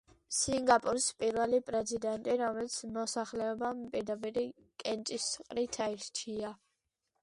[0.35, 4.49] სინგაპურის პირველი პრეზიდენტი, რომელიც მოსახლეობამ პირდაპირი
[4.85, 6.57] კენჭისყრით აირჩია.